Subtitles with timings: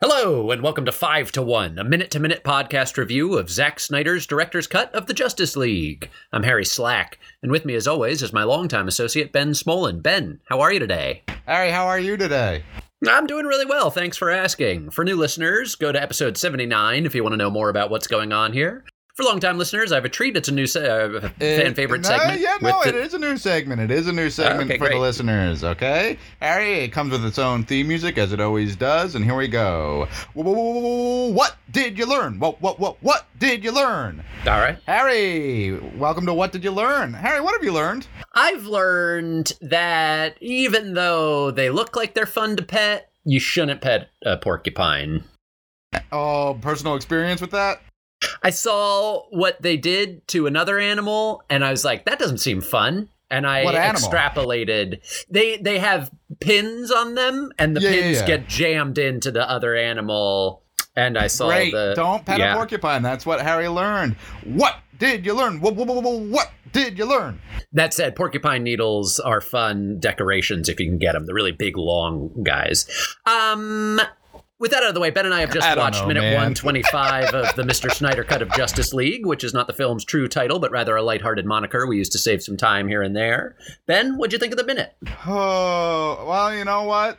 [0.00, 3.80] Hello, and welcome to 5 to 1, a minute to minute podcast review of Zack
[3.80, 6.08] Snyder's director's cut of the Justice League.
[6.32, 10.00] I'm Harry Slack, and with me, as always, is my longtime associate, Ben Smolin.
[10.00, 11.24] Ben, how are you today?
[11.46, 12.62] Harry, how are you today?
[13.08, 14.90] I'm doing really well, thanks for asking.
[14.90, 18.06] For new listeners, go to episode 79 if you want to know more about what's
[18.06, 18.84] going on here.
[19.18, 20.36] For long-time listeners, I have a treat.
[20.36, 22.40] It's a new se- uh, fan favorite no, segment.
[22.40, 23.80] Yeah, no, it the- is a new segment.
[23.80, 24.94] It is a new segment okay, for great.
[24.94, 26.16] the listeners, okay?
[26.40, 29.48] Harry, it comes with its own theme music, as it always does, and here we
[29.48, 30.06] go.
[30.34, 32.38] What did you learn?
[32.38, 34.22] What, what, what, what did you learn?
[34.46, 34.78] All right.
[34.86, 37.12] Harry, welcome to What Did You Learn?
[37.12, 38.06] Harry, what have you learned?
[38.34, 44.10] I've learned that even though they look like they're fun to pet, you shouldn't pet
[44.24, 45.24] a porcupine.
[46.12, 47.80] Oh, personal experience with that?
[48.42, 52.60] I saw what they did to another animal, and I was like, that doesn't seem
[52.60, 53.08] fun.
[53.30, 55.00] And I extrapolated.
[55.30, 56.10] They they have
[56.40, 58.26] pins on them, and the Yeah, yeah, pins yeah.
[58.26, 60.62] get jammed into the other animal.
[60.96, 61.72] And I saw Great.
[61.72, 62.54] the Don't pet yeah.
[62.54, 63.02] a porcupine.
[63.02, 64.16] That's what Harry learned.
[64.44, 65.60] What did you learn?
[65.60, 67.40] What, what, what, what, what did you learn?
[67.72, 71.24] That said, porcupine needles are fun decorations if you can get them.
[71.26, 72.88] They're really big, long guys.
[73.26, 74.00] Um,
[74.58, 76.20] with that out of the way, Ben and I have just I watched know, minute
[76.22, 76.32] man.
[76.34, 77.90] 125 of the Mr.
[77.92, 81.02] Snyder cut of Justice League, which is not the film's true title, but rather a
[81.02, 83.56] lighthearted moniker we used to save some time here and there.
[83.86, 84.94] Ben, what'd you think of the minute?
[85.26, 87.18] Oh, well, you know what?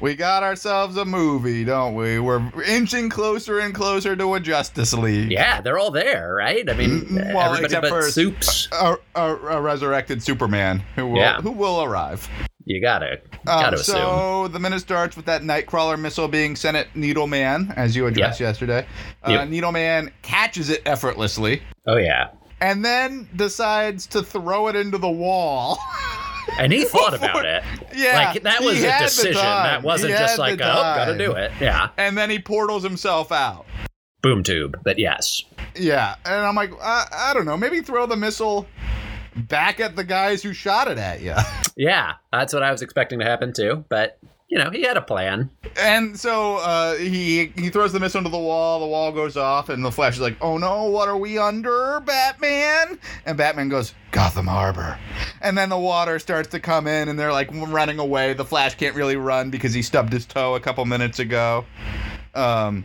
[0.00, 2.18] We got ourselves a movie, don't we?
[2.18, 5.30] We're inching closer and closer to a Justice League.
[5.30, 6.68] Yeah, they're all there, right?
[6.70, 8.68] I mean, Mm, well, everybody except but for- Soups.
[8.72, 11.42] A, a, a resurrected Superman who will, Yeah.
[11.42, 12.26] who will arrive.
[12.70, 13.96] You gotta, Um, gotta assume.
[13.96, 18.38] so the minute starts with that Knightcrawler missile being sent at Needleman, as you addressed
[18.38, 18.86] yesterday.
[19.26, 19.48] Uh, Yep.
[19.48, 22.28] Needleman catches it effortlessly Oh, yeah.
[22.60, 25.78] and then decides to throw it into the wall.
[26.60, 27.64] And he thought about it.
[27.92, 29.34] yeah, like, that was a decision.
[29.34, 31.50] That wasn't just like, oh, gotta do it.
[31.60, 31.88] Yeah.
[31.96, 33.66] And then he portals himself out.
[34.22, 35.42] Boom tube, but yes.
[35.74, 38.66] Yeah, and I'm like, I, I don't know, maybe throw the missile
[39.36, 41.34] back at the guys who shot it at you.
[41.76, 43.86] Yeah, that's what I was expecting to happen too.
[43.88, 44.18] But
[44.50, 45.48] you know, he had a plan.
[45.80, 48.80] And so uh, he he throws the missile into the wall.
[48.80, 52.00] The wall goes off, and the Flash is like, "Oh no, what are we under,
[52.00, 54.98] Batman?" And Batman goes, "Gotham Harbor."
[55.40, 58.34] And then the water starts to come in, and they're like running away.
[58.34, 61.64] The Flash can't really run because he stubbed his toe a couple minutes ago.
[62.34, 62.84] Um,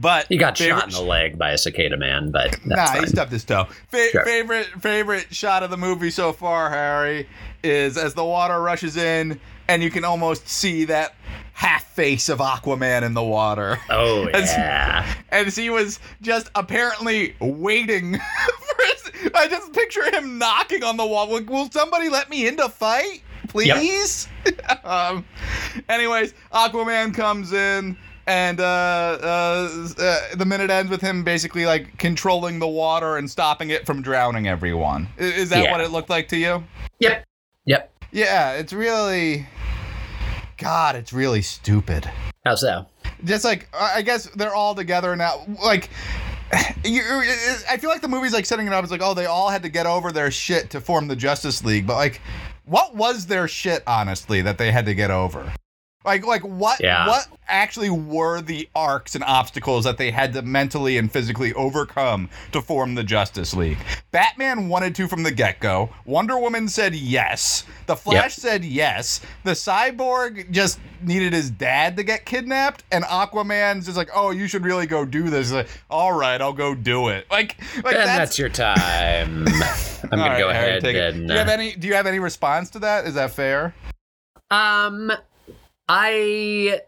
[0.00, 3.00] but He got shot in the leg by a cicada man, but that's nah, fine.
[3.02, 3.66] he stubbed his toe.
[3.88, 4.24] Fa- Sure.
[4.24, 7.28] Favorite favorite shot of the movie so far, Harry,
[7.62, 11.14] is as the water rushes in, and you can almost see that
[11.54, 18.14] half face of Aquaman in the water, oh yeah, as he was just apparently waiting.
[18.58, 21.30] for his, I just picture him knocking on the wall.
[21.32, 24.28] Like, Will somebody let me in to fight, please?
[24.84, 25.24] um,
[25.88, 27.96] anyways, Aquaman comes in.
[28.26, 33.30] And uh, uh, uh, the minute ends with him basically like controlling the water and
[33.30, 35.08] stopping it from drowning everyone.
[35.18, 35.70] I- Is that Yeah.
[35.72, 36.64] what it looked like to you?
[37.00, 37.24] yep,
[37.66, 37.92] yep.
[38.12, 39.46] Yeah, it's really.
[40.56, 42.08] God, it's really stupid.
[42.46, 42.86] How so?
[43.24, 45.44] Just like I I guess they're all together now.
[45.62, 45.90] Like.
[46.84, 47.00] You,
[47.70, 48.84] I feel like the movie's like setting it up.
[48.84, 51.64] It's like, oh, they all had to get over their shit to form the Justice
[51.64, 51.86] League.
[51.86, 52.20] But like,
[52.66, 55.50] what was their shit, honestly, that they had to get over?
[56.04, 56.80] Like, like what?
[56.80, 57.06] Yeah.
[57.06, 62.28] What actually were the arcs and obstacles that they had to mentally and physically overcome
[62.52, 63.78] to form the Justice League?
[64.10, 65.90] Batman wanted to from the get go.
[66.04, 67.64] Wonder Woman said yes.
[67.86, 69.20] The Flash said yes.
[69.44, 74.46] The Cyborg just needed his dad to get kidnapped, and Aquaman's just like, oh, you
[74.46, 75.52] should really go do this.
[75.52, 77.26] Like, all right, I'll go do it.
[77.30, 78.18] Like, like and that's.
[78.18, 79.46] that's your time.
[80.04, 81.14] I'm gonna All right, go Harry, ahead take it.
[81.14, 81.28] and.
[81.28, 81.72] Do you have uh, any?
[81.74, 83.06] Do you have any response to that?
[83.06, 83.74] Is that fair?
[84.50, 85.10] Um,
[85.88, 86.80] I.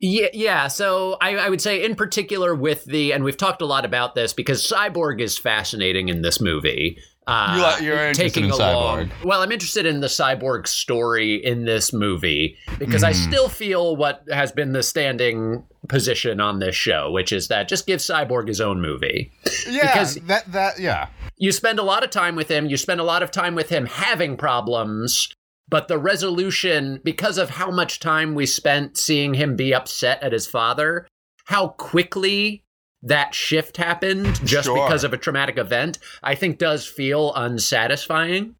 [0.00, 0.68] Yeah, yeah.
[0.68, 4.14] So I, I would say, in particular, with the, and we've talked a lot about
[4.14, 6.98] this because Cyborg is fascinating in this movie.
[7.26, 9.24] Uh, You interested taking in along, Cyborg.
[9.24, 13.28] Well, I'm interested in the Cyborg story in this movie because I Mhm.
[13.28, 17.86] still feel what has been the standing position on this show, which is that just
[17.86, 19.32] give Cyborg his own movie.
[19.66, 21.06] Yeah, Because- that that yeah.
[21.38, 22.66] you spend a lot of time with him.
[22.66, 25.30] You spend a lot of time with him having problems,
[25.68, 30.32] but the resolution, because of how much time we spent seeing him be upset at
[30.32, 31.06] his father,
[31.46, 32.62] how quickly
[33.02, 34.82] that shift happened just Sure.
[34.86, 38.54] because of a traumatic event, I think does feel unsatisfying.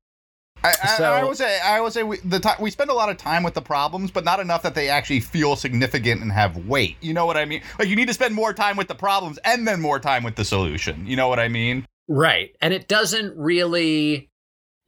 [0.63, 2.95] I, I, So- I would say I would say we, the time we spend a
[2.95, 6.33] lot of time with the problems, but not enough that they actually feel significant and
[6.33, 6.97] have weight.
[7.03, 7.63] You know what I mean?
[7.79, 10.37] Like you need to spend more time with the problems and then more time with
[10.37, 11.07] the solution.
[11.07, 11.87] You know what I mean?
[12.09, 12.55] Right.
[12.63, 14.31] And it doesn't really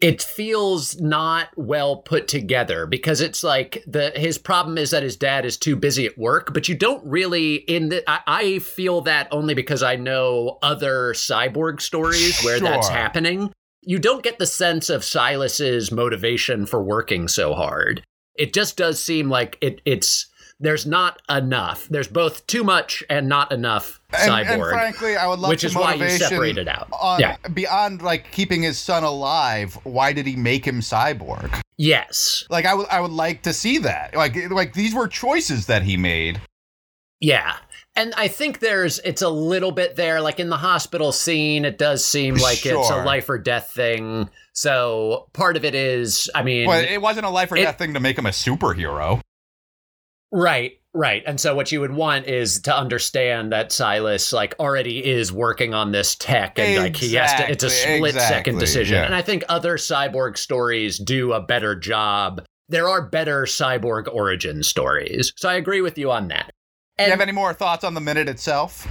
[0.01, 5.17] it feels not well put together because it's like the his problem is that his
[5.17, 9.01] dad is too busy at work but you don't really in the i, I feel
[9.03, 13.53] that only because i know other cyborg stories where that's happening.
[13.83, 18.03] You don't get the sense of silas's motivation for working so hard.
[18.35, 20.27] It just does seem like it it's
[20.59, 25.27] there's not enough there's both too much and not enough And, cyborg and frankly, I
[25.27, 28.63] would love which is why you motivation separate it out On, yeah Beyond like keeping
[28.63, 31.61] his son alive, why did he make him cyborg?
[31.77, 34.15] yes Like I would, I would like to see that.
[34.17, 36.41] Like, like these were choices that he made.
[37.21, 37.57] Yeah.
[37.95, 41.77] And I think there's it's a little bit there like in the hospital scene it
[41.79, 44.31] does seem like it's a life or death thing.
[44.55, 47.77] So part of it is I mean But it wasn't a life or it- death
[47.79, 49.21] thing to make him a superhero.
[50.33, 51.23] Right, right.
[51.27, 55.75] And so what you would want is to understand that Silas like already is working
[55.75, 58.97] on this tech and like he has to it's a Exactly, split second decision.
[58.97, 59.05] yeah.
[59.05, 62.45] And I think other cyborg stories do a better job.
[62.69, 65.33] There are better cyborg origin stories.
[65.37, 66.51] So I agree with you on that.
[66.99, 68.91] Do you have any more thoughts on the minute itself?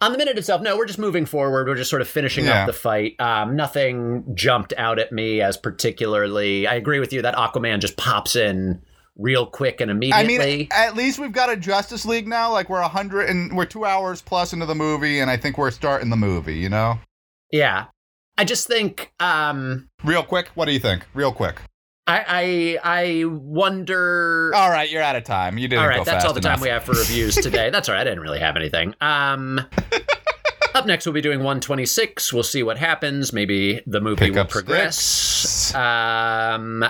[0.00, 1.66] On the minute itself, no, we're just moving forward.
[1.66, 2.62] We're just sort of finishing Yeah.
[2.62, 3.14] up the fight.
[3.20, 6.66] Um, nothing jumped out at me as particularly.
[6.66, 8.82] I agree with you that Aquaman just pops in
[9.16, 10.34] real quick and immediately.
[10.34, 12.50] I mean, at least we've got a Justice League now.
[12.52, 15.58] Like we're a hundred and we're two hours plus into the movie, and I think
[15.58, 16.56] we're starting the movie.
[16.56, 16.98] You know,
[17.52, 17.86] yeah,
[18.38, 20.48] I just think um, real quick.
[20.54, 21.04] What do you think?
[21.14, 21.60] Real quick.
[22.06, 24.52] I I I wonder.
[24.54, 25.56] All right, you're out of time.
[25.58, 25.84] You didn't.
[25.84, 26.54] all go that's all the enough.
[26.56, 27.70] time we have for reviews today.
[27.70, 28.02] that's all right.
[28.02, 28.94] I didn't really have anything.
[29.00, 29.58] Um,
[30.74, 32.30] up next, we'll be doing 126.
[32.32, 33.32] We'll see what happens.
[33.32, 34.98] Maybe the movie Pick will progress.
[34.98, 35.74] sticks.
[35.74, 36.84] Um,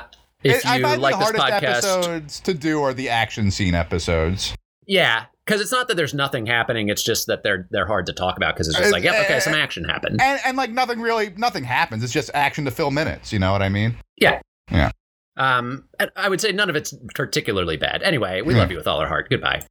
[0.44, 3.50] if I you find like the this hardest podcast, episodes to do are the action
[3.50, 4.54] scene episodes.
[4.86, 6.88] Yeah, because it's not that there's nothing happening.
[6.88, 9.40] It's just that they're they're hard to talk about because it's just like, yep, okay,
[9.40, 10.20] some action happened.
[10.20, 12.04] And and like nothing really, nothing happens.
[12.04, 13.32] It's just action to fill minutes.
[13.32, 13.96] You know what I mean?
[14.20, 14.40] Yeah.
[14.70, 14.90] Yeah.
[15.36, 18.02] Um, I would say none of it's particularly bad.
[18.02, 18.60] Anyway, we Yeah.
[18.60, 19.28] love you with all our heart.
[19.30, 19.62] Goodbye.